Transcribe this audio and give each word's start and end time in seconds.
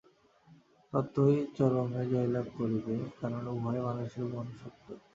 তত্ত্বই 0.93 1.35
চরমে 1.55 2.01
জয়লাভ 2.11 2.47
করিবে, 2.57 2.95
কারণ 3.19 3.43
উহাই 3.55 3.79
মানুষের 3.87 4.25
মনুষ্যত্ব। 4.33 4.85